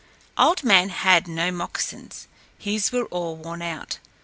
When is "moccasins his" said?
1.51-2.91